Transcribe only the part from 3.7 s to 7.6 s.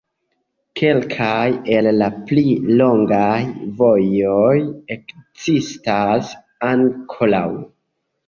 vojoj ekzistas ankoraŭ.